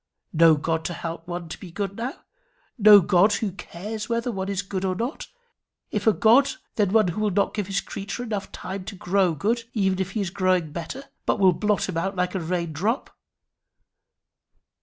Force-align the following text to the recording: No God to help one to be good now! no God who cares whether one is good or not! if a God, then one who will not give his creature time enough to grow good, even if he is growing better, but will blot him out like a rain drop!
No 0.33 0.55
God 0.55 0.83
to 0.85 0.93
help 0.95 1.27
one 1.27 1.47
to 1.47 1.59
be 1.59 1.69
good 1.69 1.95
now! 1.95 2.25
no 2.79 3.01
God 3.01 3.33
who 3.33 3.51
cares 3.51 4.09
whether 4.09 4.31
one 4.31 4.49
is 4.49 4.63
good 4.63 4.83
or 4.83 4.95
not! 4.95 5.27
if 5.91 6.07
a 6.07 6.11
God, 6.11 6.53
then 6.75 6.91
one 6.91 7.09
who 7.09 7.21
will 7.21 7.29
not 7.29 7.53
give 7.53 7.67
his 7.67 7.81
creature 7.81 8.23
time 8.25 8.31
enough 8.79 8.85
to 8.87 8.95
grow 8.95 9.35
good, 9.35 9.65
even 9.75 9.99
if 9.99 10.13
he 10.13 10.21
is 10.21 10.31
growing 10.31 10.71
better, 10.71 11.03
but 11.27 11.37
will 11.39 11.53
blot 11.53 11.87
him 11.87 11.97
out 11.97 12.15
like 12.15 12.33
a 12.33 12.39
rain 12.39 12.73
drop! 12.73 13.15